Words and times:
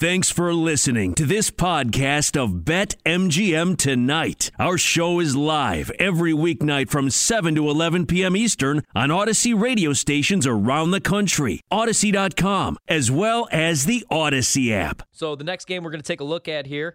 Thanks 0.00 0.30
for 0.30 0.54
listening 0.54 1.14
to 1.14 1.26
this 1.26 1.50
podcast 1.50 2.40
of 2.40 2.64
Bet 2.64 2.94
MGM 3.04 3.76
Tonight. 3.76 4.52
Our 4.56 4.78
show 4.78 5.18
is 5.18 5.34
live 5.34 5.90
every 5.98 6.32
weeknight 6.32 6.88
from 6.88 7.10
7 7.10 7.56
to 7.56 7.68
11 7.68 8.06
p.m. 8.06 8.36
Eastern 8.36 8.84
on 8.94 9.08
Audacy 9.08 9.60
radio 9.60 9.92
stations 9.92 10.46
around 10.46 10.92
the 10.92 11.00
country, 11.00 11.62
Audacy.com, 11.72 12.78
as 12.86 13.10
well 13.10 13.48
as 13.50 13.86
the 13.86 14.06
Audacy 14.08 14.70
app. 14.70 15.02
So 15.10 15.34
the 15.34 15.42
next 15.42 15.64
game 15.64 15.82
we're 15.82 15.90
going 15.90 16.00
to 16.00 16.06
take 16.06 16.20
a 16.20 16.24
look 16.24 16.46
at 16.46 16.66
here 16.68 16.94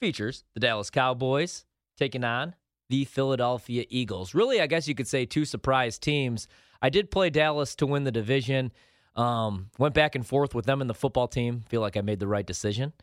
features 0.00 0.42
the 0.54 0.60
Dallas 0.60 0.88
Cowboys 0.88 1.66
taking 1.98 2.24
on 2.24 2.54
the 2.88 3.04
Philadelphia 3.04 3.84
Eagles. 3.90 4.34
Really, 4.34 4.62
I 4.62 4.66
guess 4.66 4.88
you 4.88 4.94
could 4.94 5.08
say 5.08 5.26
two 5.26 5.44
surprise 5.44 5.98
teams. 5.98 6.48
I 6.80 6.88
did 6.88 7.10
play 7.10 7.28
Dallas 7.28 7.74
to 7.74 7.86
win 7.86 8.04
the 8.04 8.10
division. 8.10 8.72
Um, 9.20 9.68
went 9.76 9.94
back 9.94 10.14
and 10.14 10.26
forth 10.26 10.54
with 10.54 10.64
them 10.64 10.80
and 10.80 10.88
the 10.88 10.94
football 10.94 11.28
team. 11.28 11.62
Feel 11.68 11.82
like 11.82 11.98
I 11.98 12.00
made 12.00 12.20
the 12.20 12.26
right 12.26 12.46
decision 12.46 12.94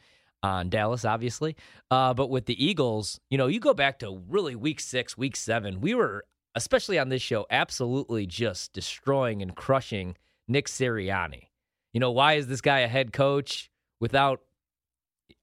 on 0.41 0.69
Dallas, 0.69 1.05
obviously. 1.05 1.55
Uh, 1.91 2.15
but 2.15 2.31
with 2.31 2.47
the 2.47 2.65
Eagles, 2.65 3.19
you 3.29 3.37
know, 3.37 3.45
you 3.45 3.59
go 3.59 3.75
back 3.75 3.99
to 3.99 4.23
really 4.27 4.55
week 4.55 4.79
six, 4.79 5.15
week 5.15 5.35
seven, 5.35 5.79
we 5.79 5.93
were, 5.93 6.25
especially 6.55 6.97
on 6.97 7.09
this 7.09 7.21
show, 7.21 7.45
absolutely 7.51 8.25
just 8.25 8.73
destroying 8.73 9.43
and 9.43 9.55
crushing 9.55 10.15
Nick 10.47 10.65
Sirianni. 10.65 11.49
You 11.93 11.99
know, 11.99 12.11
why 12.11 12.33
is 12.33 12.47
this 12.47 12.61
guy 12.61 12.79
a 12.79 12.87
head 12.87 13.13
coach 13.13 13.69
without 13.99 14.39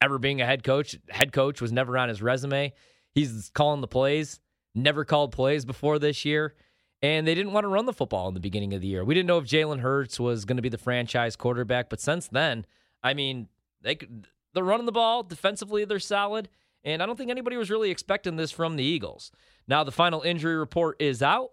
ever 0.03 0.19
being 0.19 0.41
a 0.41 0.47
head 0.47 0.65
coach? 0.65 0.97
Head 1.09 1.33
coach 1.33 1.61
was 1.61 1.71
never 1.71 1.97
on 1.97 2.09
his 2.09 2.21
resume. 2.21 2.73
He's 3.13 3.49
calling 3.55 3.81
the 3.81 3.87
plays, 3.87 4.41
never 4.75 5.05
called 5.05 5.31
plays 5.31 5.65
before 5.65 6.01
this 6.01 6.25
year 6.25 6.57
and 7.05 7.27
they 7.27 7.35
didn't 7.35 7.53
want 7.53 7.65
to 7.65 7.69
run 7.69 7.85
the 7.85 7.93
football 7.93 8.29
in 8.29 8.35
the 8.35 8.41
beginning 8.41 8.73
of 8.73 8.81
the 8.81 8.87
year. 8.87 9.05
We 9.05 9.13
didn't 9.13 9.27
know 9.27 9.37
if 9.37 9.45
Jalen 9.45 9.81
Hurts 9.81 10.19
was 10.19 10.47
going 10.47 10.57
to 10.57 10.63
be 10.63 10.71
the 10.71 10.79
franchise 10.79 11.37
quarterback, 11.37 11.91
but 11.91 12.01
since 12.01 12.29
then, 12.29 12.65
I 13.03 13.13
mean, 13.13 13.49
they 13.83 13.99
they're 14.55 14.65
running 14.65 14.87
the 14.87 14.93
ball 14.93 15.23
defensively. 15.23 15.85
They're 15.85 15.99
solid, 15.99 16.49
and 16.83 17.03
I 17.03 17.07
don't 17.07 17.17
think 17.17 17.31
anybody 17.31 17.59
was 17.59 17.69
really 17.69 17.91
expecting 17.91 18.37
this 18.37 18.51
from 18.51 18.77
the 18.77 18.85
Eagles. 18.85 19.33
Now 19.69 19.85
the 19.85 19.93
final 19.93 20.23
injury 20.23 20.57
report 20.57 20.97
is 20.99 21.21
out. 21.23 21.51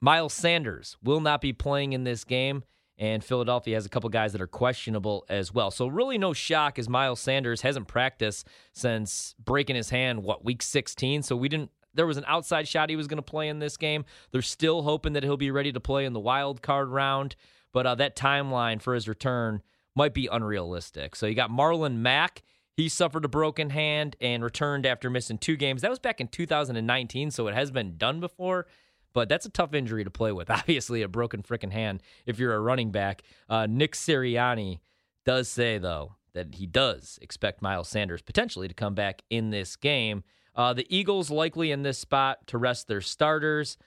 Miles 0.00 0.32
Sanders 0.32 0.96
will 1.00 1.20
not 1.20 1.40
be 1.40 1.52
playing 1.52 1.92
in 1.92 2.02
this 2.02 2.24
game, 2.24 2.64
and 2.98 3.22
Philadelphia 3.22 3.76
has 3.76 3.86
a 3.86 3.88
couple 3.88 4.10
guys 4.10 4.32
that 4.32 4.40
are 4.40 4.48
questionable 4.48 5.24
as 5.28 5.54
well. 5.54 5.70
So 5.70 5.86
really, 5.86 6.18
no 6.18 6.32
shock 6.32 6.76
as 6.76 6.88
Miles 6.88 7.20
Sanders 7.20 7.62
hasn't 7.62 7.86
practiced 7.86 8.48
since 8.72 9.36
breaking 9.38 9.76
his 9.76 9.90
hand. 9.90 10.24
What 10.24 10.44
week 10.44 10.60
16? 10.60 11.22
So 11.22 11.36
we 11.36 11.48
didn't 11.48 11.70
there 11.98 12.06
was 12.06 12.16
an 12.16 12.24
outside 12.28 12.68
shot 12.68 12.90
he 12.90 12.96
was 12.96 13.08
going 13.08 13.18
to 13.18 13.22
play 13.22 13.48
in 13.48 13.58
this 13.58 13.76
game. 13.76 14.04
They're 14.30 14.40
still 14.40 14.82
hoping 14.82 15.14
that 15.14 15.24
he'll 15.24 15.36
be 15.36 15.50
ready 15.50 15.72
to 15.72 15.80
play 15.80 16.04
in 16.04 16.12
the 16.12 16.20
wild 16.20 16.62
card 16.62 16.90
round, 16.90 17.34
but 17.72 17.86
uh, 17.86 17.96
that 17.96 18.14
timeline 18.16 18.80
for 18.80 18.94
his 18.94 19.08
return 19.08 19.62
might 19.96 20.14
be 20.14 20.28
unrealistic. 20.30 21.16
So 21.16 21.26
you 21.26 21.34
got 21.34 21.50
Marlon 21.50 21.96
Mack. 21.96 22.42
He 22.76 22.88
suffered 22.88 23.24
a 23.24 23.28
broken 23.28 23.70
hand 23.70 24.14
and 24.20 24.44
returned 24.44 24.86
after 24.86 25.10
missing 25.10 25.38
two 25.38 25.56
games. 25.56 25.82
That 25.82 25.90
was 25.90 25.98
back 25.98 26.20
in 26.20 26.28
2019, 26.28 27.32
so 27.32 27.48
it 27.48 27.54
has 27.54 27.72
been 27.72 27.98
done 27.98 28.20
before. 28.20 28.66
But 29.12 29.28
that's 29.28 29.46
a 29.46 29.50
tough 29.50 29.74
injury 29.74 30.04
to 30.04 30.10
play 30.10 30.30
with. 30.30 30.48
Obviously, 30.50 31.02
a 31.02 31.08
broken 31.08 31.42
freaking 31.42 31.72
hand 31.72 32.00
if 32.24 32.38
you're 32.38 32.54
a 32.54 32.60
running 32.60 32.92
back. 32.92 33.22
Uh, 33.48 33.66
Nick 33.68 33.94
Sirianni 33.94 34.78
does 35.26 35.48
say, 35.48 35.78
though, 35.78 36.14
that 36.34 36.54
he 36.54 36.66
does 36.66 37.18
expect 37.20 37.60
Miles 37.60 37.88
Sanders 37.88 38.22
potentially 38.22 38.68
to 38.68 38.74
come 38.74 38.94
back 38.94 39.22
in 39.30 39.50
this 39.50 39.74
game. 39.74 40.22
Uh, 40.58 40.72
the 40.72 40.86
Eagles 40.94 41.30
likely 41.30 41.70
in 41.70 41.82
this 41.82 41.98
spot 41.98 42.46
to 42.48 42.58
rest 42.58 42.88
their 42.88 43.00
starters. 43.00 43.78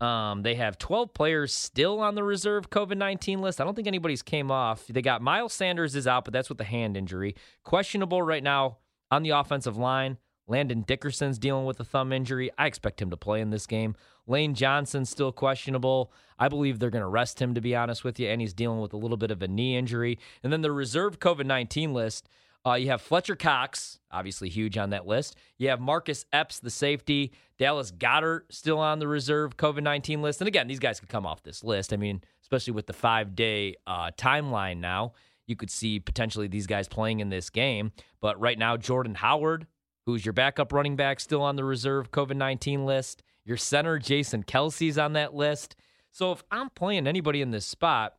Um, 0.00 0.42
they 0.42 0.54
have 0.54 0.78
12 0.78 1.12
players 1.12 1.54
still 1.54 2.00
on 2.00 2.14
the 2.14 2.24
reserve 2.24 2.70
COVID 2.70 2.96
19 2.96 3.40
list. 3.40 3.60
I 3.60 3.64
don't 3.64 3.74
think 3.74 3.86
anybody's 3.86 4.22
came 4.22 4.50
off. 4.50 4.86
They 4.86 5.02
got 5.02 5.22
Miles 5.22 5.52
Sanders 5.52 5.94
is 5.94 6.06
out, 6.06 6.24
but 6.24 6.32
that's 6.32 6.48
with 6.48 6.58
the 6.58 6.64
hand 6.64 6.96
injury. 6.96 7.36
Questionable 7.62 8.22
right 8.22 8.42
now 8.42 8.78
on 9.10 9.22
the 9.22 9.30
offensive 9.30 9.76
line. 9.76 10.16
Landon 10.46 10.82
Dickerson's 10.82 11.38
dealing 11.38 11.64
with 11.64 11.78
a 11.80 11.84
thumb 11.84 12.12
injury. 12.12 12.50
I 12.58 12.66
expect 12.66 13.00
him 13.00 13.10
to 13.10 13.16
play 13.16 13.40
in 13.40 13.50
this 13.50 13.66
game. 13.66 13.94
Lane 14.26 14.54
Johnson's 14.54 15.10
still 15.10 15.32
questionable. 15.32 16.12
I 16.38 16.48
believe 16.48 16.78
they're 16.78 16.90
going 16.90 17.02
to 17.02 17.08
rest 17.08 17.40
him, 17.40 17.54
to 17.54 17.60
be 17.60 17.76
honest 17.76 18.04
with 18.04 18.18
you, 18.18 18.28
and 18.28 18.40
he's 18.40 18.52
dealing 18.52 18.80
with 18.80 18.92
a 18.92 18.98
little 18.98 19.16
bit 19.16 19.30
of 19.30 19.42
a 19.42 19.48
knee 19.48 19.76
injury. 19.76 20.18
And 20.42 20.52
then 20.52 20.62
the 20.62 20.72
reserve 20.72 21.18
COVID 21.18 21.46
19 21.46 21.94
list 21.94 22.28
uh, 22.66 22.74
you 22.74 22.88
have 22.88 23.02
Fletcher 23.02 23.36
Cox, 23.36 23.98
obviously 24.10 24.48
huge 24.48 24.78
on 24.78 24.90
that 24.90 25.06
list. 25.06 25.36
You 25.58 25.68
have 25.68 25.80
Marcus 25.80 26.24
Epps, 26.32 26.60
the 26.60 26.70
safety. 26.70 27.32
Dallas 27.58 27.92
Goedert 27.92 28.42
still 28.50 28.78
on 28.78 28.98
the 28.98 29.06
reserve 29.06 29.56
COVID 29.56 29.82
19 29.82 30.22
list. 30.22 30.40
And 30.40 30.48
again, 30.48 30.66
these 30.66 30.78
guys 30.78 30.98
could 30.98 31.08
come 31.08 31.26
off 31.26 31.42
this 31.42 31.62
list. 31.62 31.92
I 31.92 31.96
mean, 31.96 32.22
especially 32.42 32.72
with 32.72 32.86
the 32.86 32.92
five 32.92 33.36
day 33.36 33.76
uh, 33.86 34.10
timeline 34.16 34.78
now, 34.78 35.12
you 35.46 35.56
could 35.56 35.70
see 35.70 36.00
potentially 36.00 36.48
these 36.48 36.66
guys 36.66 36.88
playing 36.88 37.20
in 37.20 37.28
this 37.28 37.50
game. 37.50 37.92
But 38.20 38.40
right 38.40 38.58
now, 38.58 38.76
Jordan 38.76 39.14
Howard, 39.14 39.66
who's 40.06 40.24
your 40.24 40.32
backup 40.32 40.72
running 40.72 40.96
back, 40.96 41.20
still 41.20 41.42
on 41.42 41.56
the 41.56 41.64
reserve 41.64 42.10
COVID 42.10 42.36
19 42.36 42.86
list. 42.86 43.22
Your 43.44 43.58
center, 43.58 43.98
Jason 43.98 44.42
Kelce's 44.42 44.96
on 44.96 45.12
that 45.12 45.34
list. 45.34 45.76
So 46.10 46.32
if 46.32 46.42
I'm 46.50 46.70
playing 46.70 47.06
anybody 47.06 47.42
in 47.42 47.50
this 47.50 47.66
spot, 47.66 48.14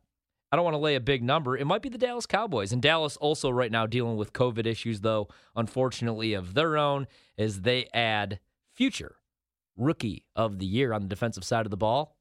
I 0.50 0.56
don't 0.56 0.64
want 0.64 0.74
to 0.74 0.78
lay 0.78 0.94
a 0.94 1.00
big 1.00 1.22
number. 1.22 1.56
It 1.56 1.66
might 1.66 1.82
be 1.82 1.88
the 1.88 1.98
Dallas 1.98 2.26
Cowboys. 2.26 2.72
And 2.72 2.80
Dallas 2.80 3.16
also 3.16 3.50
right 3.50 3.72
now 3.72 3.86
dealing 3.86 4.16
with 4.16 4.32
COVID 4.32 4.66
issues, 4.66 5.00
though, 5.00 5.28
unfortunately, 5.56 6.34
of 6.34 6.54
their 6.54 6.76
own, 6.76 7.06
as 7.36 7.62
they 7.62 7.88
add 7.92 8.38
future 8.72 9.16
rookie 9.76 10.24
of 10.34 10.58
the 10.58 10.66
year 10.66 10.92
on 10.92 11.02
the 11.02 11.08
defensive 11.08 11.44
side 11.44 11.66
of 11.66 11.70
the 11.70 11.76
ball, 11.76 12.16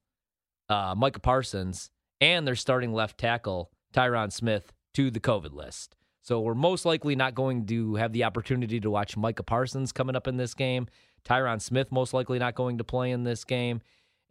uh, 0.69 0.95
Micah 0.97 1.19
Parsons, 1.19 1.91
and 2.19 2.47
their 2.47 2.55
starting 2.55 2.93
left 2.93 3.17
tackle, 3.17 3.71
Tyron 3.93 4.31
Smith, 4.31 4.73
to 4.95 5.11
the 5.11 5.19
COVID 5.19 5.53
list. 5.53 5.95
So 6.21 6.39
we're 6.39 6.55
most 6.55 6.85
likely 6.85 7.15
not 7.15 7.35
going 7.35 7.67
to 7.67 7.95
have 7.95 8.11
the 8.11 8.23
opportunity 8.23 8.79
to 8.79 8.89
watch 8.89 9.15
Micah 9.15 9.43
Parsons 9.43 9.91
coming 9.91 10.15
up 10.15 10.27
in 10.27 10.37
this 10.37 10.55
game. 10.55 10.87
Tyron 11.23 11.61
Smith 11.61 11.91
most 11.91 12.13
likely 12.13 12.39
not 12.39 12.55
going 12.55 12.79
to 12.79 12.83
play 12.83 13.11
in 13.11 13.23
this 13.23 13.43
game. 13.43 13.81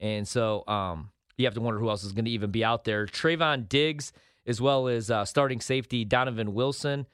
And 0.00 0.26
so 0.26 0.65
um, 0.66 1.11
you 1.37 1.45
have 1.47 1.55
to 1.55 1.61
wonder 1.61 1.81
who 1.81 1.89
else 1.89 2.05
is 2.05 2.12
going 2.12 2.25
to 2.27 2.31
even 2.31 2.50
be 2.50 2.65
out 2.65 2.84
there. 2.84 3.06
Trevon 3.06 3.69
Diggs, 3.69 4.12
as 4.47 4.61
well 4.61 4.89
as 4.89 5.11
uh, 5.11 5.25
starting 5.25 5.61
safety 5.61 6.05
Donovan 6.05 6.55
Wilson, 6.55 7.06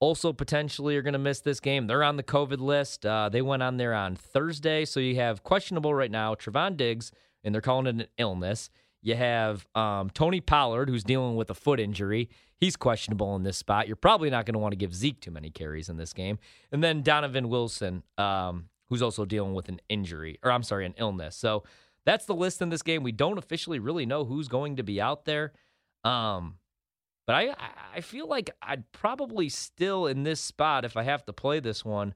also 0.00 0.32
potentially 0.32 0.96
are 0.96 1.02
going 1.02 1.12
to 1.12 1.18
miss 1.18 1.40
this 1.40 1.60
game. 1.60 1.86
They're 1.86 2.04
on 2.04 2.16
the 2.16 2.22
COVID 2.22 2.60
list. 2.60 3.04
Uh, 3.04 3.28
they 3.28 3.42
went 3.42 3.62
on 3.62 3.76
there 3.76 3.94
on 3.94 4.16
Thursday. 4.16 4.84
So 4.84 5.00
you 5.00 5.16
have 5.16 5.42
questionable 5.42 5.94
right 5.94 6.10
now 6.10 6.34
Trevon 6.34 6.76
Diggs, 6.76 7.10
and 7.42 7.54
they're 7.54 7.62
calling 7.62 7.86
it 7.86 7.94
an 7.94 8.06
illness. 8.16 8.70
You 9.02 9.14
have 9.14 9.66
um, 9.74 10.10
Tony 10.10 10.40
Pollard, 10.40 10.88
who's 10.88 11.04
dealing 11.04 11.36
with 11.36 11.50
a 11.50 11.54
foot 11.54 11.78
injury. 11.78 12.28
He's 12.56 12.76
questionable 12.76 13.36
in 13.36 13.44
this 13.44 13.56
spot. 13.56 13.86
You're 13.86 13.96
probably 13.96 14.30
not 14.30 14.44
going 14.44 14.54
to 14.54 14.58
want 14.58 14.72
to 14.72 14.76
give 14.76 14.92
Zeke 14.94 15.20
too 15.20 15.30
many 15.30 15.50
carries 15.50 15.88
in 15.88 15.96
this 15.96 16.12
game. 16.12 16.38
And 16.72 16.82
then 16.82 17.02
Donovan 17.02 17.48
Wilson, 17.48 18.02
um, 18.18 18.68
who's 18.88 19.02
also 19.02 19.24
dealing 19.24 19.54
with 19.54 19.68
an 19.68 19.80
injury, 19.88 20.38
or 20.42 20.50
I'm 20.50 20.64
sorry, 20.64 20.84
an 20.84 20.94
illness. 20.98 21.36
So 21.36 21.62
that's 22.08 22.24
the 22.24 22.34
list 22.34 22.62
in 22.62 22.70
this 22.70 22.80
game. 22.80 23.02
We 23.02 23.12
don't 23.12 23.36
officially 23.36 23.78
really 23.78 24.06
know 24.06 24.24
who's 24.24 24.48
going 24.48 24.76
to 24.76 24.82
be 24.82 24.98
out 24.98 25.26
there. 25.26 25.52
Um, 26.04 26.54
but 27.26 27.36
I 27.36 27.54
I 27.94 28.00
feel 28.00 28.26
like 28.26 28.48
I'd 28.62 28.90
probably 28.92 29.50
still 29.50 30.06
in 30.06 30.22
this 30.22 30.40
spot 30.40 30.86
if 30.86 30.96
I 30.96 31.02
have 31.02 31.26
to 31.26 31.34
play 31.34 31.60
this 31.60 31.84
one, 31.84 32.14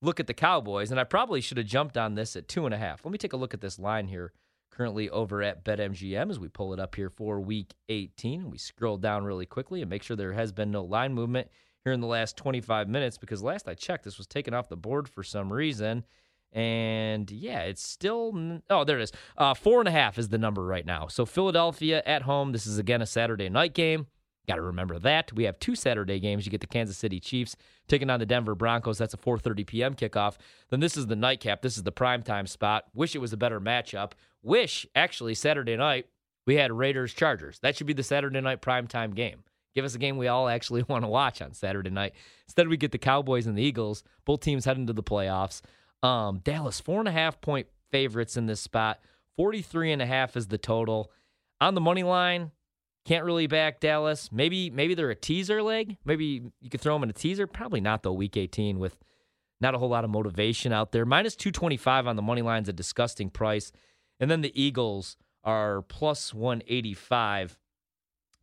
look 0.00 0.20
at 0.20 0.28
the 0.28 0.32
Cowboys, 0.34 0.92
and 0.92 1.00
I 1.00 1.02
probably 1.02 1.40
should 1.40 1.56
have 1.56 1.66
jumped 1.66 1.98
on 1.98 2.14
this 2.14 2.36
at 2.36 2.46
two 2.46 2.66
and 2.66 2.72
a 2.72 2.78
half. 2.78 3.04
Let 3.04 3.10
me 3.10 3.18
take 3.18 3.32
a 3.32 3.36
look 3.36 3.52
at 3.52 3.60
this 3.60 3.80
line 3.80 4.06
here 4.06 4.32
currently 4.70 5.10
over 5.10 5.42
at 5.42 5.64
BetMGM 5.64 6.30
as 6.30 6.38
we 6.38 6.46
pull 6.46 6.72
it 6.72 6.78
up 6.78 6.94
here 6.94 7.10
for 7.10 7.40
Week 7.40 7.74
18. 7.88 8.42
And 8.42 8.52
We 8.52 8.58
scroll 8.58 8.96
down 8.96 9.24
really 9.24 9.44
quickly 9.44 9.80
and 9.80 9.90
make 9.90 10.04
sure 10.04 10.16
there 10.16 10.34
has 10.34 10.52
been 10.52 10.70
no 10.70 10.84
line 10.84 11.14
movement 11.14 11.48
here 11.82 11.92
in 11.92 12.00
the 12.00 12.06
last 12.06 12.36
25 12.36 12.88
minutes 12.88 13.18
because 13.18 13.42
last 13.42 13.68
I 13.68 13.74
checked, 13.74 14.04
this 14.04 14.18
was 14.18 14.28
taken 14.28 14.54
off 14.54 14.68
the 14.68 14.76
board 14.76 15.08
for 15.08 15.24
some 15.24 15.52
reason. 15.52 16.04
And 16.52 17.30
yeah, 17.30 17.60
it's 17.60 17.86
still 17.86 18.60
oh 18.68 18.84
there 18.84 18.98
it 18.98 19.04
is. 19.04 19.12
Uh, 19.38 19.54
four 19.54 19.80
and 19.80 19.88
a 19.88 19.92
half 19.92 20.18
is 20.18 20.28
the 20.28 20.38
number 20.38 20.64
right 20.64 20.84
now. 20.84 21.06
So 21.06 21.24
Philadelphia 21.24 22.02
at 22.04 22.22
home. 22.22 22.52
This 22.52 22.66
is 22.66 22.78
again 22.78 23.00
a 23.00 23.06
Saturday 23.06 23.48
night 23.48 23.74
game. 23.74 24.06
Got 24.48 24.56
to 24.56 24.62
remember 24.62 24.98
that 24.98 25.32
we 25.32 25.44
have 25.44 25.58
two 25.60 25.76
Saturday 25.76 26.18
games. 26.18 26.44
You 26.44 26.50
get 26.50 26.60
the 26.60 26.66
Kansas 26.66 26.96
City 26.96 27.20
Chiefs 27.20 27.56
taking 27.86 28.10
on 28.10 28.18
the 28.18 28.26
Denver 28.26 28.56
Broncos. 28.56 28.98
That's 28.98 29.14
a 29.14 29.18
4:30 29.18 29.66
p.m. 29.66 29.94
kickoff. 29.94 30.36
Then 30.68 30.80
this 30.80 30.96
is 30.96 31.06
the 31.06 31.16
nightcap. 31.16 31.62
This 31.62 31.76
is 31.76 31.84
the 31.84 31.92
prime 31.92 32.22
time 32.22 32.46
spot. 32.46 32.84
Wish 32.92 33.14
it 33.14 33.20
was 33.20 33.32
a 33.32 33.36
better 33.36 33.60
matchup. 33.60 34.12
Wish 34.42 34.86
actually 34.94 35.34
Saturday 35.34 35.76
night 35.76 36.06
we 36.46 36.56
had 36.56 36.72
Raiders 36.72 37.14
Chargers. 37.14 37.60
That 37.60 37.76
should 37.76 37.86
be 37.86 37.92
the 37.92 38.02
Saturday 38.02 38.40
night 38.40 38.60
prime 38.60 38.88
time 38.88 39.12
game. 39.12 39.44
Give 39.74 39.84
us 39.84 39.94
a 39.94 39.98
game 39.98 40.16
we 40.16 40.28
all 40.28 40.48
actually 40.48 40.82
want 40.88 41.04
to 41.04 41.08
watch 41.08 41.40
on 41.40 41.52
Saturday 41.54 41.90
night. 41.90 42.14
Instead, 42.46 42.68
we 42.68 42.76
get 42.76 42.92
the 42.92 42.98
Cowboys 42.98 43.46
and 43.46 43.56
the 43.56 43.62
Eagles. 43.62 44.02
Both 44.24 44.40
teams 44.40 44.64
heading 44.64 44.86
to 44.86 44.92
the 44.92 45.02
playoffs. 45.02 45.62
Um, 46.02 46.40
Dallas, 46.42 46.80
four 46.80 46.98
and 46.98 47.08
a 47.08 47.12
half 47.12 47.40
point 47.40 47.66
favorites 47.90 48.36
in 48.36 48.46
this 48.46 48.60
spot. 48.60 49.00
43 49.36 49.92
and 49.92 50.02
a 50.02 50.06
half 50.06 50.36
is 50.36 50.48
the 50.48 50.58
total. 50.58 51.10
On 51.60 51.74
the 51.74 51.80
money 51.80 52.02
line, 52.02 52.50
can't 53.04 53.24
really 53.24 53.46
back 53.46 53.80
Dallas. 53.80 54.30
Maybe 54.30 54.70
maybe 54.70 54.94
they're 54.94 55.10
a 55.10 55.16
teaser 55.16 55.62
leg. 55.62 55.96
Maybe 56.04 56.42
you 56.60 56.70
could 56.70 56.80
throw 56.80 56.94
them 56.94 57.04
in 57.04 57.10
a 57.10 57.14
teaser. 57.14 57.46
Probably 57.46 57.80
not 57.80 58.02
though. 58.02 58.12
Week 58.12 58.36
18 58.36 58.78
with 58.78 58.96
not 59.60 59.74
a 59.74 59.78
whole 59.78 59.88
lot 59.88 60.04
of 60.04 60.10
motivation 60.10 60.72
out 60.72 60.92
there. 60.92 61.04
Minus 61.04 61.36
225 61.36 62.06
on 62.06 62.16
the 62.16 62.22
money 62.22 62.42
line 62.42 62.62
is 62.62 62.68
a 62.68 62.72
disgusting 62.72 63.30
price. 63.30 63.72
And 64.20 64.30
then 64.30 64.40
the 64.40 64.60
Eagles 64.60 65.16
are 65.44 65.82
plus 65.82 66.34
185 66.34 67.58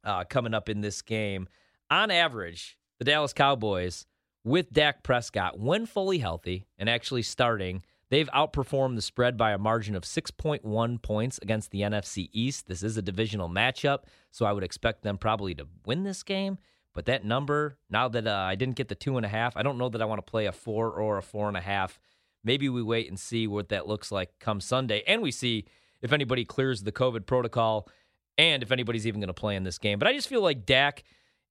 uh, 0.03 0.23
coming 0.25 0.53
up 0.53 0.69
in 0.69 0.81
this 0.81 1.01
game. 1.01 1.47
On 1.89 2.11
average, 2.11 2.77
the 2.99 3.05
Dallas 3.05 3.33
Cowboys 3.33 4.05
with 4.49 4.73
Dak 4.73 5.03
Prescott, 5.03 5.59
when 5.59 5.85
fully 5.85 6.17
healthy 6.17 6.65
and 6.79 6.89
actually 6.89 7.21
starting, 7.21 7.83
they've 8.09 8.29
outperformed 8.29 8.95
the 8.95 9.01
spread 9.01 9.37
by 9.37 9.51
a 9.51 9.59
margin 9.59 9.95
of 9.95 10.03
6.1 10.03 11.01
points 11.03 11.39
against 11.41 11.69
the 11.69 11.81
NFC 11.81 12.29
East. 12.33 12.67
This 12.67 12.81
is 12.81 12.97
a 12.97 13.03
divisional 13.03 13.47
matchup, 13.47 14.05
so 14.31 14.47
I 14.47 14.51
would 14.51 14.63
expect 14.63 15.03
them 15.03 15.19
probably 15.19 15.53
to 15.53 15.67
win 15.85 16.03
this 16.03 16.23
game. 16.23 16.57
But 16.95 17.05
that 17.05 17.23
number, 17.23 17.77
now 17.91 18.07
that 18.09 18.25
uh, 18.25 18.31
I 18.31 18.55
didn't 18.55 18.75
get 18.75 18.87
the 18.87 18.95
two 18.95 19.17
and 19.17 19.25
a 19.25 19.29
half, 19.29 19.55
I 19.55 19.61
don't 19.61 19.77
know 19.77 19.89
that 19.89 20.01
I 20.01 20.05
want 20.05 20.25
to 20.25 20.29
play 20.29 20.47
a 20.47 20.51
four 20.51 20.89
or 20.89 21.19
a 21.19 21.21
four 21.21 21.47
and 21.47 21.55
a 21.55 21.61
half. 21.61 21.99
Maybe 22.43 22.69
we 22.69 22.81
wait 22.81 23.07
and 23.07 23.19
see 23.19 23.45
what 23.45 23.69
that 23.69 23.87
looks 23.87 24.11
like 24.11 24.31
come 24.39 24.59
Sunday, 24.59 25.03
and 25.05 25.21
we 25.21 25.29
see 25.29 25.65
if 26.01 26.11
anybody 26.11 26.43
clears 26.43 26.81
the 26.81 26.91
COVID 26.91 27.27
protocol 27.27 27.87
and 28.39 28.63
if 28.63 28.71
anybody's 28.71 29.05
even 29.05 29.21
going 29.21 29.27
to 29.27 29.33
play 29.33 29.55
in 29.55 29.63
this 29.63 29.77
game. 29.77 29.99
But 29.99 30.07
I 30.07 30.13
just 30.13 30.27
feel 30.27 30.41
like 30.41 30.65
Dak 30.65 31.03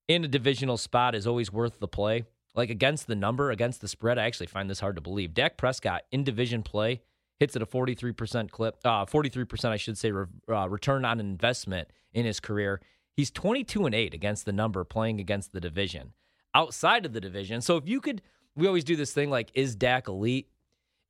in 0.08 0.24
a 0.24 0.28
divisional 0.28 0.78
spot 0.78 1.14
is 1.14 1.28
always 1.28 1.52
worth 1.52 1.78
the 1.78 1.86
play. 1.86 2.24
Like 2.58 2.70
against 2.70 3.06
the 3.06 3.14
number, 3.14 3.52
against 3.52 3.80
the 3.80 3.86
spread, 3.86 4.18
I 4.18 4.26
actually 4.26 4.48
find 4.48 4.68
this 4.68 4.80
hard 4.80 4.96
to 4.96 5.00
believe. 5.00 5.32
Dak 5.32 5.56
Prescott 5.56 6.02
in 6.10 6.24
division 6.24 6.64
play 6.64 7.02
hits 7.38 7.54
at 7.54 7.62
a 7.62 7.66
43% 7.66 8.50
clip, 8.50 8.78
uh, 8.84 9.06
43%, 9.06 9.70
I 9.70 9.76
should 9.76 9.96
say, 9.96 10.10
re- 10.10 10.26
uh, 10.48 10.68
return 10.68 11.04
on 11.04 11.20
investment 11.20 11.88
in 12.12 12.26
his 12.26 12.40
career. 12.40 12.80
He's 13.14 13.30
22 13.30 13.86
and 13.86 13.94
8 13.94 14.12
against 14.12 14.44
the 14.44 14.52
number 14.52 14.82
playing 14.82 15.20
against 15.20 15.52
the 15.52 15.60
division 15.60 16.14
outside 16.52 17.06
of 17.06 17.12
the 17.12 17.20
division. 17.20 17.60
So 17.60 17.76
if 17.76 17.86
you 17.88 18.00
could, 18.00 18.22
we 18.56 18.66
always 18.66 18.82
do 18.82 18.96
this 18.96 19.12
thing 19.12 19.30
like, 19.30 19.52
is 19.54 19.76
Dak 19.76 20.08
elite? 20.08 20.48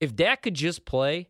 If 0.01 0.15
Dak 0.15 0.43
could 0.43 0.53
just 0.53 0.85
play 0.85 1.29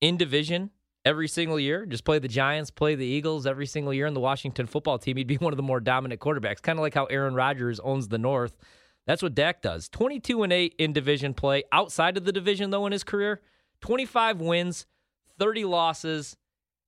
in 0.00 0.16
division 0.16 0.70
every 1.04 1.28
single 1.28 1.60
year, 1.60 1.86
just 1.86 2.04
play 2.04 2.18
the 2.18 2.26
Giants, 2.26 2.72
play 2.72 2.96
the 2.96 3.06
Eagles 3.06 3.46
every 3.46 3.66
single 3.66 3.94
year 3.94 4.06
in 4.06 4.14
the 4.14 4.20
Washington 4.20 4.66
football 4.66 4.98
team, 4.98 5.16
he'd 5.16 5.28
be 5.28 5.36
one 5.36 5.52
of 5.52 5.58
the 5.58 5.62
more 5.62 5.78
dominant 5.78 6.20
quarterbacks, 6.20 6.60
kind 6.60 6.76
of 6.76 6.82
like 6.82 6.94
how 6.94 7.04
Aaron 7.04 7.36
Rodgers 7.36 7.78
owns 7.78 8.08
the 8.08 8.18
North. 8.18 8.56
That's 9.08 9.22
what 9.22 9.34
Dak 9.34 9.62
does. 9.62 9.88
22 9.88 10.42
and 10.42 10.52
8 10.52 10.74
in 10.78 10.92
division 10.92 11.32
play. 11.32 11.64
Outside 11.72 12.18
of 12.18 12.26
the 12.26 12.30
division, 12.30 12.68
though, 12.68 12.84
in 12.84 12.92
his 12.92 13.04
career, 13.04 13.40
25 13.80 14.42
wins, 14.42 14.84
30 15.38 15.64
losses, 15.64 16.36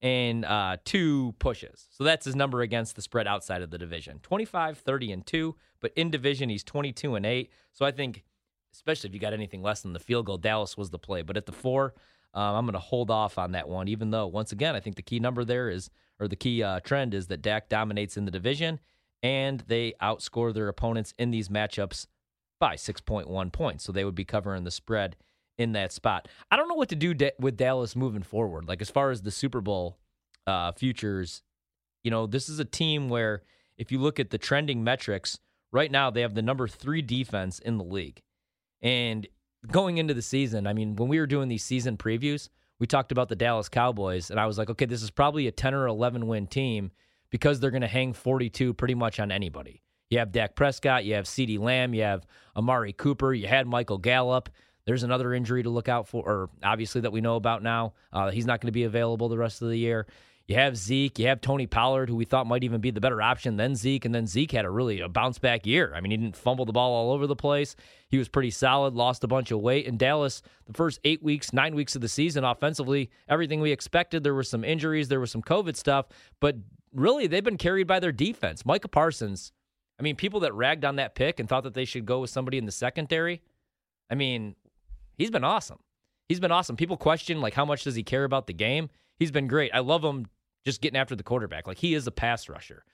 and 0.02 0.44
uh, 0.44 0.76
two 0.84 1.34
pushes. 1.38 1.88
So 1.90 2.05
that's 2.05 2.26
his 2.26 2.37
number 2.37 2.61
against 2.61 2.94
the 2.94 3.00
spread 3.00 3.26
outside 3.26 3.62
of 3.62 3.70
the 3.70 3.78
division 3.78 4.19
25, 4.22 4.76
30, 4.76 5.12
and 5.12 5.26
two. 5.26 5.56
But 5.81 5.93
in 5.96 6.11
division, 6.11 6.50
he's 6.50 6.62
22 6.62 7.14
and 7.14 7.25
8. 7.25 7.50
So 7.72 7.87
I 7.87 7.90
think, 7.90 8.23
especially 8.75 9.08
if 9.08 9.14
you 9.14 9.20
got 9.20 9.32
anything 9.32 9.62
less 9.62 9.81
than 9.81 9.94
the 9.94 9.99
field 9.99 10.26
goal, 10.26 10.37
Dallas 10.37 10.76
was 10.76 10.90
the 10.90 10.99
play. 10.99 11.23
But 11.23 11.38
at 11.38 11.46
the 11.46 11.52
four, 11.52 11.94
um, 12.34 12.55
I'm 12.55 12.66
going 12.66 12.75
to 12.75 12.81
hold 12.81 13.11
off 13.11 13.38
on 13.38 13.52
that 13.52 13.66
one, 13.66 13.88
even 13.88 14.11
though, 14.11 14.26
once 14.26 14.52
again, 14.52 14.75
I 14.76 14.81
think 14.81 14.96
the 14.96 15.02
key 15.02 15.20
number 15.20 15.43
there 15.43 15.70
is, 15.70 15.88
or 16.19 16.28
the 16.28 16.37
key 16.37 16.62
uh, 16.62 16.81
trend 16.81 17.14
is 17.14 17.28
that 17.28 17.40
Dak 17.40 17.70
dominates 17.70 18.19
in 18.19 18.26
the 18.26 18.31
division 18.31 18.78
and 19.22 19.61
they 19.67 19.94
outscore 20.02 20.52
their 20.52 20.69
opponents 20.69 21.14
in 21.19 21.31
these 21.31 21.49
matchups 21.49 22.06
by 22.58 22.75
6.1 22.75 23.52
points. 23.52 23.84
So 23.84 23.93
they 23.93 24.05
would 24.05 24.14
be 24.14 24.25
covering 24.25 24.64
the 24.64 24.70
spread 24.70 25.17
in 25.58 25.72
that 25.72 25.93
spot. 25.93 26.28
I 26.50 26.56
don't 26.56 26.69
know 26.69 26.75
what 26.75 26.88
to 26.90 26.96
do 26.96 27.14
da- 27.14 27.32
with 27.38 27.56
Dallas 27.56 27.94
moving 27.94 28.22
forward. 28.22 28.67
Like 28.67 28.81
as 28.81 28.90
far 28.90 29.11
as 29.11 29.22
the 29.22 29.31
Super 29.31 29.61
Bowl 29.61 29.99
uh, 30.46 30.72
futures, 30.72 31.43
you 32.02 32.11
know, 32.11 32.26
this 32.26 32.49
is 32.49 32.58
a 32.58 32.64
team 32.64 33.08
where 33.08 33.43
if 33.76 33.93
you 33.93 33.99
look 33.99 34.19
at 34.20 34.31
the 34.31 34.38
trending 34.38 34.82
metrics, 34.82 35.38
right 35.73 35.90
now 35.90 36.11
they 36.11 36.23
have 36.23 36.34
the 36.34 36.43
number 36.43 36.66
three 36.66 37.02
defense 37.02 37.58
in 37.58 37.78
the 37.78 37.84
league. 37.84 38.23
And 38.82 39.26
going 39.70 39.99
into 39.99 40.14
the 40.14 40.23
season, 40.23 40.66
I 40.66 40.73
mean, 40.73 40.96
when 40.96 41.08
we 41.08 41.19
were 41.19 41.26
doing 41.26 41.49
these 41.49 41.64
season 41.64 41.96
previews, 41.96 42.49
we 42.78 42.87
talked 42.87 43.12
about 43.12 43.28
the 43.28 43.37
Dallas 43.37 43.69
Cowboys, 43.69 44.31
and 44.31 44.40
I 44.40 44.46
was 44.46 44.56
like, 44.56 44.70
okay, 44.70 44.87
this 44.87 45.02
is 45.02 45.11
probably 45.11 45.46
a 45.46 45.52
10 45.52 45.75
or 45.75 45.87
11 45.87 46.26
win 46.26 46.46
team 46.46 46.93
because 47.31 47.61
they're 47.61 47.71
going 47.71 47.81
to 47.81 47.88
hang 47.88 48.12
42 48.12 48.75
pretty 48.75 48.94
much 48.94 49.21
on 49.21 49.32
anybody. 49.32 49.82
You 50.11 50.19
have 50.19 50.32
Dak 50.32 50.56
Prescott, 50.56 51.05
you 51.05 51.15
have 51.15 51.25
CeeDee 51.25 51.59
Lamb, 51.59 51.94
you 51.94 52.03
have 52.03 52.27
Amari 52.56 52.93
Cooper, 52.93 53.32
you 53.32 53.47
had 53.47 53.67
Michael 53.67 53.99
Gallup. 53.99 54.50
There's 54.85 55.05
another 55.05 55.32
injury 55.32 55.62
to 55.62 55.71
look 55.71 55.88
out 55.88 56.09
for, 56.09 56.25
or 56.29 56.50
obviously 56.65 57.03
that 57.03 57.12
we 57.12 57.21
know 57.21 57.37
about 57.37 57.62
now. 57.62 57.94
Uh, 58.12 58.31
he's 58.31 58.47
not 58.47 58.61
going 58.61 58.69
to 58.69 58.73
be 58.73 58.85
available 58.85 59.29
the 59.29 59.38
rest 59.38 59.62
of 59.62 59.69
the 59.69 59.77
year. 59.77 60.06
You 60.50 60.56
have 60.56 60.77
Zeke, 60.77 61.17
you 61.21 61.29
have 61.29 61.41
Tony 61.41 61.69
Pollard, 61.69 62.09
who 62.09 62.17
we 62.17 62.25
thought 62.25 62.44
might 62.44 62.65
even 62.65 62.81
be 62.81 62.91
the 62.91 63.00
better 63.00 63.23
option 63.23 63.56
than 63.56 63.76
Zeke, 63.76 64.05
and 64.05 64.12
then 64.12 64.26
Zeke 64.26 64.50
had 64.50 64.65
a 64.65 64.71
really 64.71 64.99
a 64.99 65.09
bounce 65.09 65.38
back 65.38 65.65
year. 65.65 65.93
I 65.94 66.00
mean, 66.00 66.11
he 66.11 66.17
didn't 66.17 66.35
fumble 66.35 66.65
the 66.65 66.73
ball 66.73 66.93
all 66.93 67.12
over 67.12 67.29
the 67.29 67.37
place. 67.37 67.76
He 68.09 68.19
was 68.19 68.29
pretty 68.29 68.50
solid, 68.50 68.94
lost 68.94 69.23
a 69.23 69.29
bunch 69.29 69.53
of 69.53 69.61
weight. 69.61 69.87
In 69.87 69.97
Dallas, 69.97 70.43
the 70.67 70.73
first 70.73 70.99
eight 71.05 71.23
weeks, 71.23 71.53
nine 71.53 71.76
weeks 71.76 71.94
of 71.94 72.00
the 72.00 72.09
season, 72.09 72.43
offensively, 72.43 73.12
everything 73.29 73.61
we 73.61 73.71
expected. 73.71 74.25
There 74.25 74.35
were 74.35 74.43
some 74.43 74.65
injuries, 74.65 75.06
there 75.06 75.21
was 75.21 75.31
some 75.31 75.43
COVID 75.43 75.76
stuff, 75.76 76.06
but 76.41 76.56
really 76.94 77.26
they've 77.26 77.44
been 77.44 77.56
carried 77.58 77.87
by 77.87 78.00
their 78.00 78.12
defense. 78.12 78.64
Micah 78.64 78.88
Parsons, 78.88 79.52
I 79.98 80.02
mean, 80.02 80.16
people 80.16 80.40
that 80.40 80.54
ragged 80.54 80.84
on 80.84 80.96
that 80.96 81.14
pick 81.14 81.40
and 81.40 81.48
thought 81.48 81.64
that 81.64 81.75
they 81.75 81.84
should 81.84 82.06
go 82.06 82.20
with 82.20 82.31
somebody 82.31 82.58
in 82.58 82.66
the 82.66 82.72
secondary. 82.72 83.42
I 84.10 84.14
mean, 84.14 84.56
he's 85.16 85.31
been 85.31 85.44
awesome. 85.44 85.78
He's 86.28 86.40
been 86.40 86.52
awesome. 86.52 86.76
People 86.76 86.96
question 86.96 87.40
like 87.40 87.54
how 87.54 87.64
much 87.64 87.84
does 87.84 87.94
he 87.94 88.02
care 88.02 88.25
about 88.25 88.46
the 88.46 88.52
game? 88.52 88.88
He's 89.19 89.31
been 89.31 89.46
great. 89.48 89.70
I 89.75 89.81
love 89.81 90.04
him 90.04 90.26
just 90.64 90.81
getting 90.81 90.98
after 90.98 91.16
the 91.16 91.22
quarterback. 91.22 91.66
Like 91.66 91.78
he 91.78 91.94
is 91.94 92.06
a 92.06 92.12
pass 92.12 92.48
rusher. 92.48 92.84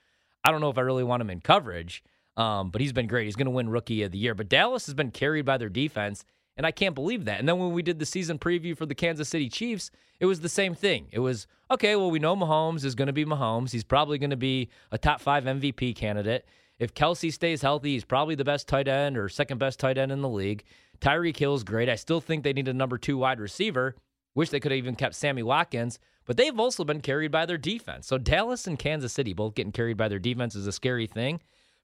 I 0.43 0.51
don't 0.51 0.61
know 0.61 0.69
if 0.69 0.77
I 0.77 0.81
really 0.81 1.03
want 1.03 1.21
him 1.21 1.29
in 1.29 1.41
coverage, 1.41 2.03
um, 2.35 2.69
but 2.69 2.81
he's 2.81 2.93
been 2.93 3.07
great. 3.07 3.25
He's 3.25 3.35
going 3.35 3.45
to 3.45 3.51
win 3.51 3.69
Rookie 3.69 4.03
of 4.03 4.11
the 4.11 4.17
Year. 4.17 4.35
But 4.35 4.49
Dallas 4.49 4.85
has 4.85 4.95
been 4.95 5.11
carried 5.11 5.45
by 5.45 5.57
their 5.57 5.69
defense, 5.69 6.23
and 6.57 6.65
I 6.65 6.71
can't 6.71 6.95
believe 6.95 7.25
that. 7.25 7.39
And 7.39 7.47
then 7.47 7.59
when 7.59 7.71
we 7.71 7.81
did 7.81 7.99
the 7.99 8.05
season 8.05 8.39
preview 8.39 8.75
for 8.75 8.85
the 8.85 8.95
Kansas 8.95 9.29
City 9.29 9.47
Chiefs, 9.47 9.91
it 10.19 10.25
was 10.25 10.41
the 10.41 10.49
same 10.49 10.73
thing. 10.73 11.07
It 11.11 11.19
was 11.19 11.47
okay. 11.71 11.95
Well, 11.95 12.11
we 12.11 12.19
know 12.19 12.35
Mahomes 12.35 12.83
is 12.83 12.95
going 12.95 13.07
to 13.07 13.13
be 13.13 13.25
Mahomes. 13.25 13.71
He's 13.71 13.83
probably 13.83 14.17
going 14.17 14.31
to 14.31 14.35
be 14.35 14.69
a 14.91 14.97
top 14.97 15.21
five 15.21 15.43
MVP 15.43 15.95
candidate. 15.95 16.45
If 16.79 16.93
Kelce 16.93 17.31
stays 17.31 17.61
healthy, 17.61 17.93
he's 17.93 18.05
probably 18.05 18.35
the 18.35 18.43
best 18.43 18.67
tight 18.67 18.87
end 18.87 19.17
or 19.17 19.29
second 19.29 19.59
best 19.59 19.79
tight 19.79 19.97
end 19.97 20.11
in 20.11 20.21
the 20.21 20.29
league. 20.29 20.63
Tyreek 20.99 21.37
Hill's 21.37 21.63
great. 21.63 21.89
I 21.89 21.95
still 21.95 22.21
think 22.21 22.43
they 22.43 22.53
need 22.53 22.67
a 22.67 22.73
number 22.73 22.97
two 22.97 23.17
wide 23.17 23.39
receiver. 23.39 23.95
Wish 24.35 24.49
they 24.49 24.59
could 24.59 24.71
have 24.71 24.77
even 24.77 24.95
kept 24.95 25.15
Sammy 25.15 25.41
Watkins, 25.41 25.97
but 26.25 26.37
they've 26.37 26.59
also 26.59 26.83
been 26.83 27.01
carried 27.01 27.31
by 27.31 27.45
their 27.47 27.57
defense. 27.57 28.05
So 28.05 28.17
Dallas 28.19 28.67
and 28.67 28.77
Kansas 28.77 29.13
City 29.13 29.33
both 29.33 29.55
getting 29.55 29.71
carried 29.71 29.97
by 29.97 30.07
their 30.07 30.19
defense 30.19 30.55
is 30.55 30.67
a 30.67 30.71
scary 30.71 31.07
thing 31.07 31.39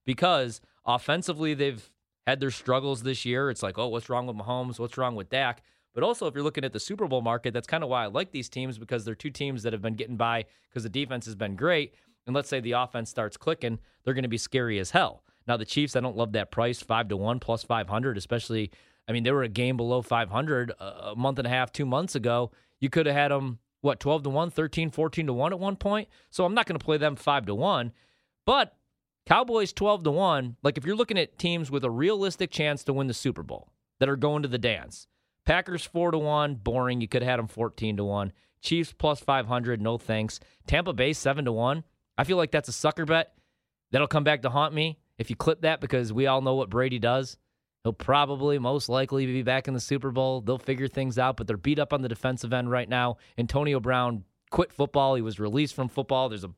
because 0.06 0.62
offensively 0.86 1.54
they've 1.54 1.90
had 2.26 2.40
their 2.40 2.52
struggles 2.52 3.04
this 3.04 3.26
year. 3.26 3.50
It's 3.50 3.64
like, 3.64 3.78
oh, 3.78 3.88
what's 3.88 4.10
wrong 4.10 4.28
with 4.28 4.38
Mahomes? 4.38 4.80
What's 4.80 4.98
wrong 4.98 5.16
with 5.16 5.30
Dak? 5.30 5.62
But 5.94 6.04
also, 6.04 6.26
if 6.26 6.34
you're 6.34 6.44
looking 6.44 6.66
at 6.66 6.74
the 6.74 6.80
Super 6.80 7.08
Bowl 7.08 7.22
market, 7.22 7.54
that's 7.54 7.68
kind 7.68 7.84
of 7.84 7.90
why 7.90 8.04
I 8.04 8.08
like 8.08 8.32
these 8.32 8.50
teams 8.50 8.78
because 8.78 9.06
they're 9.06 9.14
two 9.14 9.30
teams 9.30 9.64
that 9.64 9.74
have 9.74 9.82
been 9.82 9.94
getting 9.94 10.18
by 10.18 10.46
because 10.70 10.84
the 10.84 10.90
defense 10.90 11.26
has 11.26 11.36
been 11.36 11.56
great. 11.56 11.94
And 12.26 12.36
let's 12.36 12.50
say 12.50 12.60
the 12.60 12.72
offense 12.72 13.10
starts 13.10 13.38
clicking, 13.38 13.80
they're 14.04 14.14
going 14.14 14.24
to 14.24 14.30
be 14.30 14.38
scary 14.38 14.80
as 14.80 14.92
hell. 14.92 15.24
Now, 15.46 15.58
the 15.58 15.66
Chiefs, 15.66 15.96
I 15.96 16.00
don't 16.00 16.16
love 16.16 16.32
that 16.34 16.52
price, 16.52 16.82
5 16.82 17.10
to 17.10 17.18
1 17.18 17.40
plus 17.40 17.64
500, 17.64 18.18
especially. 18.18 18.72
I 19.08 19.12
mean, 19.12 19.24
they 19.24 19.32
were 19.32 19.44
a 19.44 19.50
game 19.50 19.76
below 19.76 20.02
500 20.02 20.72
a 20.80 21.14
month 21.18 21.38
and 21.38 21.46
a 21.46 21.50
half, 21.50 21.72
two 21.74 21.86
months 21.86 22.16
ago. 22.16 22.52
You 22.80 22.90
could 22.90 23.06
have 23.06 23.16
had 23.16 23.32
them, 23.32 23.60
what, 23.82 24.00
12 24.00 24.24
to 24.24 24.30
1, 24.30 24.50
13, 24.52 24.90
14 24.90 25.28
to 25.28 25.34
1 25.34 25.54
at 25.54 25.60
one 25.60 25.76
point. 25.76 26.08
So 26.30 26.46
I'm 26.46 26.54
not 26.54 26.66
going 26.66 26.80
to 26.80 26.84
play 26.84 26.98
them 26.98 27.18
5 27.18 27.46
to 27.48 27.56
1. 27.56 27.92
But 28.46 28.74
Cowboys 29.26 29.72
12 29.72 30.04
to 30.04 30.12
1, 30.12 30.58
like 30.64 30.78
if 30.78 30.86
you're 30.86 30.96
looking 30.96 31.18
at 31.18 31.38
teams 31.38 31.72
with 31.72 31.84
a 31.84 31.90
realistic 31.90 32.52
chance 32.52 32.84
to 32.84 32.94
win 32.94 33.08
the 33.08 33.14
Super 33.14 33.44
Bowl 33.44 33.72
that 34.00 34.10
are 34.10 34.18
going 34.18 34.44
to 34.44 34.50
the 34.50 34.58
dance, 34.58 35.08
Packers 35.46 35.86
4 35.86 36.12
to 36.12 36.18
1, 36.18 36.56
boring. 36.56 37.02
You 37.02 37.08
could 37.08 37.22
have 37.22 37.30
had 37.30 37.40
them 37.40 37.48
14 37.48 37.98
to 37.98 38.04
1. 38.04 38.34
Chiefs 38.62 38.94
plus 38.94 39.20
500, 39.20 39.82
no 39.82 39.98
thanks. 39.98 40.40
Tampa 40.68 40.94
Bay 40.94 41.14
7 41.14 41.46
to 41.46 41.52
1. 41.52 41.84
I 42.18 42.24
feel 42.24 42.38
like 42.38 42.52
that's 42.52 42.70
a 42.70 42.74
sucker 42.74 43.06
bet. 43.06 43.34
That'll 43.92 44.08
come 44.08 44.24
back 44.24 44.42
to 44.44 44.50
haunt 44.50 44.74
me 44.74 45.00
if 45.18 45.30
you 45.30 45.36
clip 45.36 45.62
that 45.62 45.82
because 45.82 46.14
we 46.14 46.28
all 46.28 46.42
know 46.42 46.56
what 46.56 46.70
Brady 46.70 47.00
does. 47.00 47.38
He'll 47.84 47.92
probably, 47.92 48.58
most 48.60 48.88
likely, 48.88 49.26
be 49.26 49.44
back 49.44 49.68
in 49.68 49.74
the 49.74 49.80
Super 49.80 50.12
Bowl. 50.12 50.40
They'll 50.40 50.58
figure 50.58 50.88
things 50.88 51.20
out, 51.20 51.36
but 51.36 51.48
they're 51.48 51.58
beat 51.58 51.80
up 51.80 51.92
on 51.92 52.02
the 52.02 52.08
defensive 52.08 52.54
end 52.54 52.72
right 52.72 52.88
now. 52.88 53.18
Antonio 53.38 53.82
Brown 53.82 54.24
quit 54.52 54.72
football. 54.72 55.16
He 55.16 55.22
was 55.22 55.40
released 55.40 55.76
from 55.76 55.90
football. 55.90 56.30
There's 56.30 56.46
a 56.46 56.52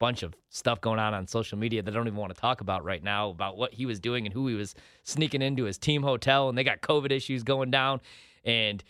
bunch 0.00 0.24
of 0.24 0.34
stuff 0.48 0.80
going 0.80 0.98
on 0.98 1.14
on 1.14 1.28
social 1.28 1.56
media 1.56 1.82
that 1.82 1.92
I 1.92 1.96
don't 1.96 2.08
even 2.08 2.18
want 2.18 2.34
to 2.34 2.40
talk 2.40 2.60
about 2.60 2.84
right 2.84 3.04
now 3.04 3.28
about 3.28 3.56
what 3.56 3.74
he 3.74 3.86
was 3.86 4.00
doing 4.00 4.26
and 4.26 4.32
who 4.32 4.48
he 4.48 4.54
was 4.54 4.74
sneaking 5.04 5.42
into 5.42 5.64
his 5.64 5.78
team 5.78 6.02
hotel. 6.02 6.48
And 6.48 6.58
they 6.58 6.64
got 6.64 6.80
COVID 6.80 7.12
issues 7.12 7.44
going 7.44 7.70
down. 7.70 8.00
And 8.42 8.82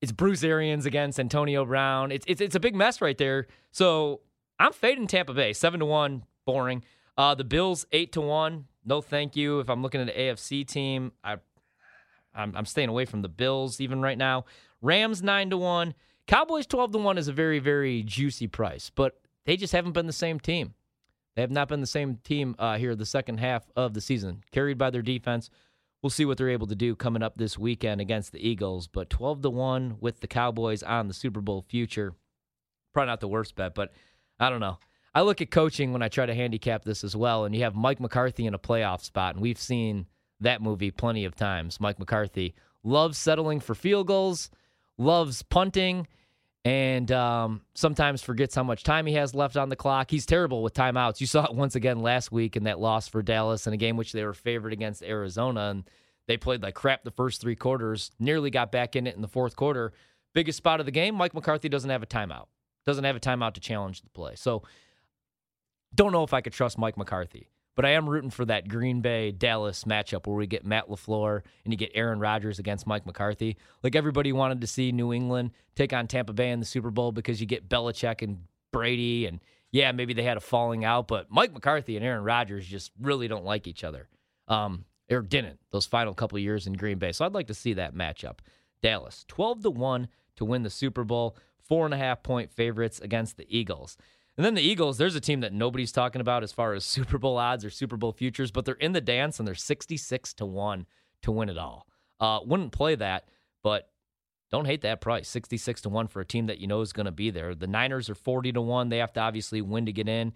it's 0.00 0.12
Bruce 0.12 0.44
Arians 0.44 0.86
against 0.86 1.18
Antonio 1.18 1.64
Brown. 1.64 2.12
It's, 2.12 2.26
it's, 2.28 2.40
it's 2.40 2.54
a 2.54 2.60
big 2.60 2.76
mess 2.76 3.00
right 3.00 3.18
there. 3.18 3.48
So 3.72 4.20
I'm 4.60 4.72
fading 4.72 5.06
Tampa 5.06 5.32
Bay 5.32 5.52
seven 5.52 5.80
to 5.80 5.86
one, 5.86 6.24
boring. 6.44 6.84
Uh, 7.16 7.34
the 7.34 7.44
Bills 7.44 7.86
eight 7.90 8.12
to 8.12 8.20
one, 8.20 8.66
no 8.84 9.00
thank 9.00 9.34
you. 9.34 9.60
If 9.60 9.68
I'm 9.68 9.82
looking 9.82 10.00
at 10.00 10.08
an 10.08 10.14
AFC 10.14 10.66
team, 10.66 11.12
I 11.24 11.38
I'm, 12.34 12.54
I'm 12.54 12.66
staying 12.66 12.90
away 12.90 13.06
from 13.06 13.22
the 13.22 13.28
Bills 13.28 13.80
even 13.80 14.00
right 14.00 14.18
now. 14.18 14.44
Rams 14.80 15.22
nine 15.22 15.50
to 15.50 15.56
one, 15.56 15.94
Cowboys 16.28 16.66
twelve 16.66 16.92
to 16.92 16.98
one 16.98 17.18
is 17.18 17.26
a 17.26 17.32
very 17.32 17.58
very 17.58 18.02
juicy 18.04 18.46
price, 18.46 18.90
but 18.94 19.20
they 19.48 19.56
just 19.56 19.72
haven't 19.72 19.92
been 19.92 20.06
the 20.06 20.12
same 20.12 20.38
team. 20.38 20.74
They 21.34 21.40
have 21.40 21.50
not 21.50 21.68
been 21.68 21.80
the 21.80 21.86
same 21.86 22.16
team 22.16 22.54
uh, 22.58 22.76
here 22.76 22.94
the 22.94 23.06
second 23.06 23.40
half 23.40 23.66
of 23.74 23.94
the 23.94 24.00
season, 24.02 24.44
carried 24.52 24.76
by 24.76 24.90
their 24.90 25.00
defense. 25.00 25.48
We'll 26.02 26.10
see 26.10 26.26
what 26.26 26.36
they're 26.36 26.50
able 26.50 26.66
to 26.66 26.74
do 26.74 26.94
coming 26.94 27.22
up 27.22 27.38
this 27.38 27.56
weekend 27.56 28.02
against 28.02 28.32
the 28.32 28.46
Eagles. 28.46 28.88
But 28.88 29.08
12 29.08 29.40
to 29.40 29.48
1 29.48 29.96
with 30.00 30.20
the 30.20 30.26
Cowboys 30.26 30.82
on 30.82 31.08
the 31.08 31.14
Super 31.14 31.40
Bowl 31.40 31.64
future. 31.66 32.12
Probably 32.92 33.06
not 33.06 33.20
the 33.20 33.28
worst 33.28 33.56
bet, 33.56 33.74
but 33.74 33.90
I 34.38 34.50
don't 34.50 34.60
know. 34.60 34.76
I 35.14 35.22
look 35.22 35.40
at 35.40 35.50
coaching 35.50 35.94
when 35.94 36.02
I 36.02 36.08
try 36.08 36.26
to 36.26 36.34
handicap 36.34 36.84
this 36.84 37.02
as 37.02 37.16
well, 37.16 37.46
and 37.46 37.56
you 37.56 37.62
have 37.62 37.74
Mike 37.74 38.00
McCarthy 38.00 38.44
in 38.44 38.52
a 38.52 38.58
playoff 38.58 39.00
spot, 39.00 39.34
and 39.34 39.42
we've 39.42 39.58
seen 39.58 40.04
that 40.40 40.60
movie 40.60 40.90
plenty 40.90 41.24
of 41.24 41.34
times. 41.34 41.80
Mike 41.80 41.98
McCarthy 41.98 42.54
loves 42.84 43.16
settling 43.16 43.60
for 43.60 43.74
field 43.74 44.08
goals, 44.08 44.50
loves 44.98 45.40
punting, 45.40 46.06
and 46.68 47.10
um, 47.12 47.62
sometimes 47.74 48.20
forgets 48.20 48.54
how 48.54 48.62
much 48.62 48.84
time 48.84 49.06
he 49.06 49.14
has 49.14 49.34
left 49.34 49.56
on 49.56 49.70
the 49.70 49.76
clock. 49.76 50.10
He's 50.10 50.26
terrible 50.26 50.62
with 50.62 50.74
timeouts. 50.74 51.18
You 51.18 51.26
saw 51.26 51.46
it 51.46 51.54
once 51.54 51.74
again 51.76 52.00
last 52.00 52.30
week 52.30 52.56
in 52.56 52.64
that 52.64 52.78
loss 52.78 53.08
for 53.08 53.22
Dallas 53.22 53.66
in 53.66 53.72
a 53.72 53.78
game 53.78 53.96
which 53.96 54.12
they 54.12 54.22
were 54.22 54.34
favored 54.34 54.74
against 54.74 55.02
Arizona, 55.02 55.70
and 55.70 55.84
they 56.26 56.36
played 56.36 56.62
like 56.62 56.74
crap 56.74 57.04
the 57.04 57.10
first 57.10 57.40
three 57.40 57.56
quarters, 57.56 58.10
nearly 58.18 58.50
got 58.50 58.70
back 58.70 58.96
in 58.96 59.06
it 59.06 59.16
in 59.16 59.22
the 59.22 59.28
fourth 59.28 59.56
quarter. 59.56 59.94
Biggest 60.34 60.58
spot 60.58 60.78
of 60.78 60.84
the 60.84 60.92
game, 60.92 61.14
Mike 61.14 61.32
McCarthy 61.32 61.70
doesn't 61.70 61.88
have 61.88 62.02
a 62.02 62.06
timeout. 62.06 62.48
Doesn't 62.84 63.04
have 63.04 63.16
a 63.16 63.20
timeout 63.20 63.54
to 63.54 63.60
challenge 63.60 64.02
the 64.02 64.10
play. 64.10 64.34
So 64.34 64.62
don't 65.94 66.12
know 66.12 66.22
if 66.22 66.34
I 66.34 66.42
could 66.42 66.52
trust 66.52 66.76
Mike 66.76 66.98
McCarthy, 66.98 67.48
but 67.78 67.84
I 67.84 67.90
am 67.90 68.10
rooting 68.10 68.30
for 68.30 68.44
that 68.44 68.66
Green 68.66 69.02
Bay 69.02 69.30
Dallas 69.30 69.84
matchup 69.84 70.26
where 70.26 70.36
we 70.36 70.48
get 70.48 70.66
Matt 70.66 70.88
LaFleur 70.88 71.42
and 71.62 71.72
you 71.72 71.76
get 71.76 71.92
Aaron 71.94 72.18
Rodgers 72.18 72.58
against 72.58 72.88
Mike 72.88 73.06
McCarthy. 73.06 73.56
Like 73.84 73.94
everybody 73.94 74.32
wanted 74.32 74.60
to 74.62 74.66
see 74.66 74.90
New 74.90 75.12
England 75.12 75.52
take 75.76 75.92
on 75.92 76.08
Tampa 76.08 76.32
Bay 76.32 76.50
in 76.50 76.58
the 76.58 76.66
Super 76.66 76.90
Bowl 76.90 77.12
because 77.12 77.40
you 77.40 77.46
get 77.46 77.68
Belichick 77.68 78.20
and 78.20 78.38
Brady 78.72 79.26
and 79.26 79.38
yeah, 79.70 79.92
maybe 79.92 80.12
they 80.12 80.24
had 80.24 80.36
a 80.36 80.40
falling 80.40 80.84
out, 80.84 81.06
but 81.06 81.30
Mike 81.30 81.52
McCarthy 81.52 81.94
and 81.94 82.04
Aaron 82.04 82.24
Rodgers 82.24 82.66
just 82.66 82.90
really 83.00 83.28
don't 83.28 83.44
like 83.44 83.68
each 83.68 83.84
other. 83.84 84.08
Um, 84.48 84.84
or 85.08 85.22
didn't 85.22 85.60
those 85.70 85.86
final 85.86 86.14
couple 86.14 86.36
years 86.40 86.66
in 86.66 86.72
Green 86.72 86.98
Bay. 86.98 87.12
So 87.12 87.24
I'd 87.24 87.32
like 87.32 87.46
to 87.46 87.54
see 87.54 87.74
that 87.74 87.94
matchup. 87.94 88.38
Dallas, 88.82 89.24
12 89.28 89.62
to 89.62 89.70
1 89.70 90.08
to 90.34 90.44
win 90.44 90.64
the 90.64 90.70
Super 90.70 91.04
Bowl, 91.04 91.36
four 91.62 91.84
and 91.84 91.94
a 91.94 91.98
half 91.98 92.24
point 92.24 92.50
favorites 92.50 92.98
against 92.98 93.36
the 93.36 93.46
Eagles. 93.48 93.96
And 94.38 94.44
then 94.44 94.54
the 94.54 94.62
Eagles, 94.62 94.98
there's 94.98 95.16
a 95.16 95.20
team 95.20 95.40
that 95.40 95.52
nobody's 95.52 95.90
talking 95.90 96.20
about 96.20 96.44
as 96.44 96.52
far 96.52 96.72
as 96.72 96.84
Super 96.84 97.18
Bowl 97.18 97.36
odds 97.36 97.64
or 97.64 97.70
Super 97.70 97.96
Bowl 97.96 98.12
futures, 98.12 98.52
but 98.52 98.64
they're 98.64 98.76
in 98.76 98.92
the 98.92 99.00
dance 99.00 99.38
and 99.38 99.46
they're 99.46 99.56
66 99.56 100.34
to 100.34 100.46
1 100.46 100.86
to 101.22 101.32
win 101.32 101.48
it 101.48 101.58
all. 101.58 101.88
Uh, 102.20 102.38
wouldn't 102.46 102.72
play 102.72 102.94
that, 102.94 103.28
but 103.64 103.90
don't 104.50 104.64
hate 104.64 104.82
that 104.82 105.00
price 105.00 105.28
66 105.28 105.82
to 105.82 105.88
1 105.88 106.06
for 106.06 106.20
a 106.20 106.24
team 106.24 106.46
that 106.46 106.58
you 106.58 106.68
know 106.68 106.80
is 106.80 106.92
going 106.92 107.06
to 107.06 107.12
be 107.12 107.30
there. 107.30 107.54
The 107.54 107.66
Niners 107.66 108.08
are 108.08 108.14
40 108.14 108.52
to 108.52 108.60
1. 108.60 108.88
They 108.88 108.98
have 108.98 109.12
to 109.14 109.20
obviously 109.20 109.60
win 109.60 109.86
to 109.86 109.92
get 109.92 110.08
in. 110.08 110.32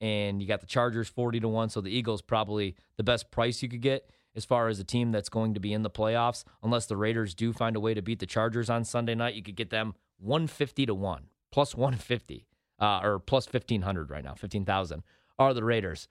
And 0.00 0.42
you 0.42 0.48
got 0.48 0.60
the 0.60 0.66
Chargers 0.66 1.08
40 1.08 1.40
to 1.40 1.48
1. 1.48 1.68
So 1.70 1.80
the 1.80 1.96
Eagles 1.96 2.22
probably 2.22 2.74
the 2.96 3.04
best 3.04 3.30
price 3.30 3.62
you 3.62 3.68
could 3.68 3.80
get 3.80 4.10
as 4.34 4.44
far 4.44 4.66
as 4.66 4.80
a 4.80 4.84
team 4.84 5.12
that's 5.12 5.28
going 5.28 5.54
to 5.54 5.60
be 5.60 5.72
in 5.72 5.82
the 5.82 5.90
playoffs. 5.90 6.42
Unless 6.64 6.86
the 6.86 6.96
Raiders 6.96 7.34
do 7.34 7.52
find 7.52 7.76
a 7.76 7.80
way 7.80 7.94
to 7.94 8.02
beat 8.02 8.18
the 8.18 8.26
Chargers 8.26 8.68
on 8.68 8.84
Sunday 8.84 9.14
night, 9.14 9.34
you 9.34 9.42
could 9.42 9.56
get 9.56 9.70
them 9.70 9.94
150 10.18 10.86
to 10.86 10.94
1, 10.94 11.28
plus 11.52 11.76
150 11.76 12.46
uh, 12.84 13.00
or 13.02 13.18
plus 13.18 13.46
1,500 13.50 14.10
right 14.10 14.22
now, 14.22 14.34
15,000 14.34 15.02
are 15.38 15.54
the 15.54 15.64
Raiders. 15.64 16.06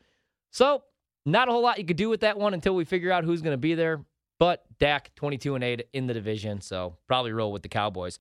So, 0.52 0.84
not 1.26 1.48
a 1.48 1.52
whole 1.52 1.62
lot 1.62 1.78
you 1.78 1.86
could 1.86 1.98
do 1.98 2.10
with 2.10 2.22
that 2.22 2.38
one 2.38 2.54
until 2.54 2.76
we 2.76 2.84
figure 2.84 3.12
out 3.12 3.24
who's 3.24 3.42
going 3.42 3.54
to 3.54 3.58
be 3.58 3.76
there. 3.76 4.04
But 4.40 4.66
Dak, 4.80 5.14
22 5.16 5.56
and 5.56 5.64
8 5.64 5.88
in 5.94 6.08
the 6.08 6.14
division, 6.14 6.62
so 6.62 6.98
probably 7.08 7.32
roll 7.32 7.52
with 7.52 7.62
the 7.62 7.70
Cowboys. 7.70 8.18